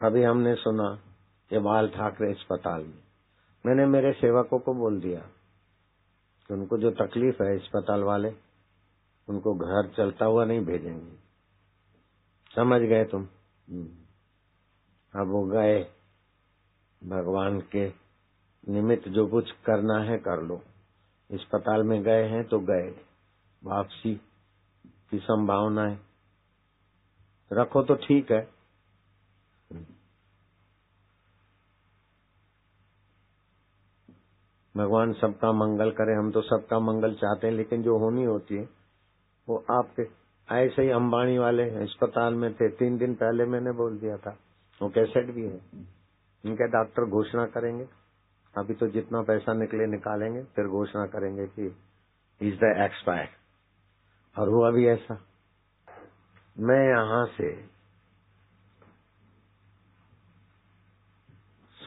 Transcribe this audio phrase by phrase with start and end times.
[0.00, 0.88] अभी हमने सुना
[1.52, 3.02] ये बाल ठाकरे अस्पताल में।
[3.66, 5.20] मैंने मेरे सेवकों को बोल दिया
[6.48, 8.28] कि उनको जो तकलीफ़ है अस्पताल वाले
[9.28, 11.16] उनको घर चलता हुआ नहीं भेजेंगे।
[12.54, 13.24] समझ गए तुम?
[15.14, 15.80] अब वो गए
[17.02, 17.88] भगवान के
[18.68, 20.56] निमित्त जो कुछ करना है कर लो।
[21.30, 22.94] अस्पताल में गए हैं तो गए।
[23.62, 24.14] वापसी
[25.10, 26.00] की संभावना है
[27.52, 28.57] रखो तो ठीक है।
[34.78, 38.68] भगवान सबका मंगल करे, हम तो सबका मंगल चाहते हैं, लेकिन जो होनी होती है,
[39.48, 40.02] वो आपके
[40.48, 44.36] ऐसे ही अंबानी वाले अस्पताल में थे, तीन दिन पहले मैंने बोल दिया था,
[44.80, 45.60] वो कैसेट भी है।
[46.44, 47.86] इनके डॉक्टर घोषणा करेंगे,
[48.54, 51.66] अभी तो जितना पैसा निकले निकालेंगे, फिर घोषणा करेंगे कि
[52.40, 53.28] इज़ द एक्सपायर
[54.36, 55.14] और हुआ भी ऐसा।
[56.56, 57.50] मैं यहाँ से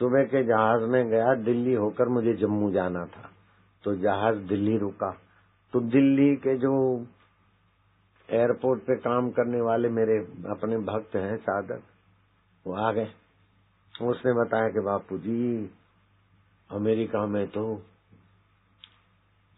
[0.02, 3.30] सुबह के जहाज़ में गया, दिल्ली होकर मुझे जम्मू जाना था।
[3.84, 5.10] तो जहाज़ दिल्ली रुका।
[5.72, 7.06] तो दिल्ली के जो
[8.30, 10.18] एयरपोर्ट पे काम करने वाले मेरे
[10.50, 11.82] अपने भक्त हैं, साधक,
[12.66, 13.12] वो आ गए।
[14.02, 15.70] उसने बताया कि बापू जी
[16.70, 17.82] अमेरिका में तो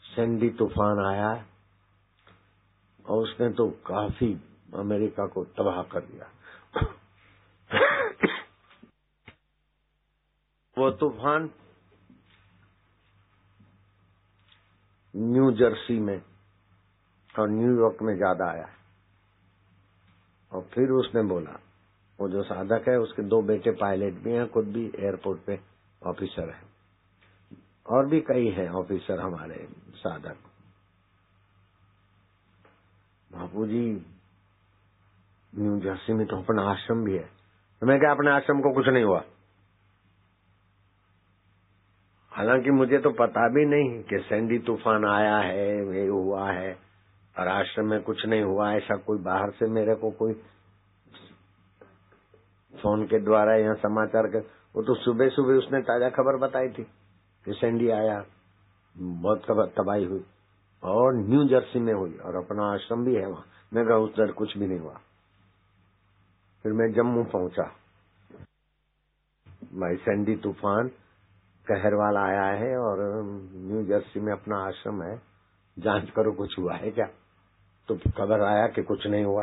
[0.03, 1.45] सैंडी तूफ़ान आया
[3.09, 4.41] और उसने तो काफ़ी
[4.75, 6.27] अमेरिका को तबाह कर दिया।
[10.85, 11.51] वो तूफ़ान
[15.17, 16.23] न्यू जर्सी में
[17.39, 18.69] और न्यूयॉर्क में ज़्यादा आया
[20.53, 21.59] और फिर उसने बोला,
[22.19, 25.61] वो जो साधक है, उसके दो बेटे पायलट भी हैं, खुद भी एयरपोर्ट पे
[26.03, 26.63] ऑफिसर है।
[27.87, 30.37] और भी कई हैं ऑफिसर हमारे साधक।
[33.33, 33.85] बापू जी
[35.53, 37.29] न्यू जर्सी में तो अपना आश्रम भी है।
[37.83, 39.25] तो मैं क्या, अपने आश्रम को कुछ नहीं हुआ?
[42.35, 46.79] हालाँकि मुझे तो पता भी नहीं कि सैंडी तूफ़ान आया है, ये हुआ है,
[47.39, 50.33] और आश्रम में कुछ नहीं हुआ, ऐसा कोई बाहर से मेरे को कोई
[52.83, 56.83] फ़ोन के द्वारा या समाचार के, वो तो सुबह सुबह उसने ताज़ा खबर बताई थी
[57.45, 58.25] कि सैंडी आया,
[58.97, 60.25] बहुत खबर तबाही हुई,
[60.83, 64.33] और न्यू जर्सी में हुई, और अपना आश्रम भी है वहाँ। मैं कहा, उस दर
[64.33, 65.01] कुछ भी नहीं हुआ।
[66.63, 67.63] फिर मैं जम्मू पहुँचा।
[69.75, 70.91] भाई, सैंडी तूफ़ान
[71.71, 72.99] कहर वाला आया है और
[73.55, 75.23] न्यू जर्सी में अपना आश्रम है।
[75.79, 77.07] जाँच करो कुछ हुआ है क्या?
[77.89, 79.43] तो खबर आया कि कुछ नहीं हुआ।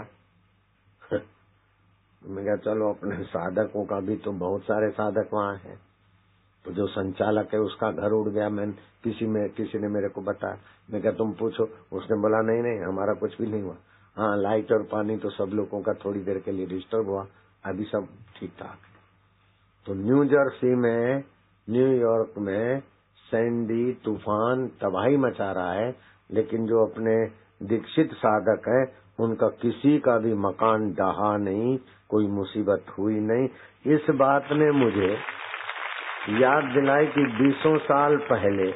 [2.24, 5.82] मैं क्या चलो, अपने साधकों का भी तो बहुत सारे साधक वहाँ हैं।
[6.66, 8.72] तो जो संचालक है, उसका घर उड़ गया। मैं,
[9.03, 10.58] किसी में, किसी ने मेरे को बताया।
[10.92, 13.76] मैं क्या तुम पूछो। उसने बोला, नहीं नहीं, हमारा कुछ भी नहीं हुआ।
[14.18, 17.28] हाँ लाइट और पानी तो सब लोगों का थोड़ी देर के लिए डिस्टर्ब हुआ।
[17.66, 18.08] अभी सब
[18.40, 18.78] ठीक ठाक
[19.86, 21.24] तो न्यू जर्सी में
[21.70, 22.80] न्यूयॉर्क में
[23.32, 25.96] सैंडी तूफ़ान तबाही मचा रहा है,
[26.32, 27.16] लेकिन जो अपने
[27.68, 31.78] दीक्षित साधक है, उनका किसी का भी मकान डहा नहीं,
[32.10, 33.50] कोई मुसीबत हुई नहीं।
[33.96, 35.18] इस बात ने मुझे
[36.40, 38.72] याद दिलाई कि बीसों साल पहले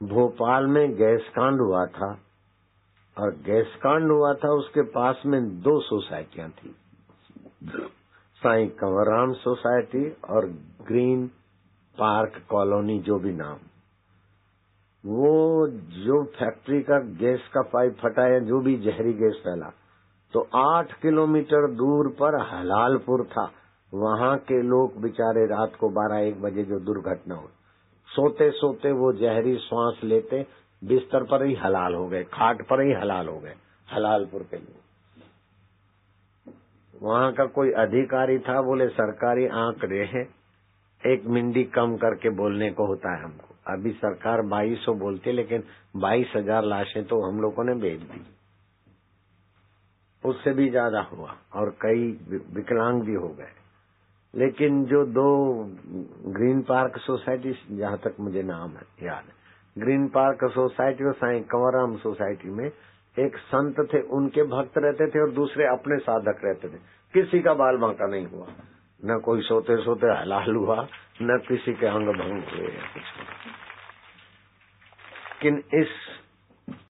[0.00, 2.18] भोपाल में गैस कांड हुआ था,
[3.16, 6.74] और गैस कांड हुआ था, उसके पास में दो सोसाइटियाँ थी।
[8.42, 10.46] साई कंवरराम सोसाइटी और
[10.88, 11.26] ग्रीन
[11.98, 13.58] पार्क कॉलोनी जो भी नाम।
[15.04, 15.32] वो
[15.98, 19.70] जो फैक्ट्री का गैस का पाइप फटा या जो भी जहरी गैस फैला
[20.32, 23.50] तो आठ किलोमीटर दूर पर हलालपुर था।
[23.92, 27.52] वहाँ के लोग बेचारे रात को बारह एक बजे जो दुर्घटना हुई।
[28.08, 30.46] सोते सोते वो जहरी श्वास लेते,
[30.82, 33.54] बिस्तर पर ही हलाल हो गए, खाट पर ही हलाल हो गए,
[33.88, 34.85] हलालपुर के लोग।
[37.02, 40.28] वहाँ का कोई अधिकारी था, बोले, सरकारी आंकड़े हैं।
[41.02, 45.36] एक मिंडी कम करके बोलने को होता है हमको। अभी सरकार बाईस सौ बोलती है,
[45.36, 45.62] लेकिन
[45.96, 48.24] बाईस हज़ार लाशें तो हम लोगों ने भेज दी।
[50.24, 52.10] उससे भी ज़्यादा हुआ और कई
[52.54, 53.52] विकलांग भी हो गए।
[54.34, 55.28] लेकिन जो दो
[56.28, 59.24] ग्रीन पार्क सोसाइटी, जहाँ तक मुझे नाम है, याद
[59.76, 62.70] ग्रीन पार्क सोसाइटी और साई कंवराम सोसाइटी में
[63.18, 66.78] एक संत थे, उनके भक्त रहते थे और दूसरे अपने साधक रहते थे।
[67.14, 68.46] किसी का बाल बांका नहीं हुआ।
[69.04, 70.88] न कोई सोते सोते हलाल हुआ,
[71.22, 73.02] न किसी के अंग भंग हुए या कुछ
[75.44, 75.88] लेकिन इस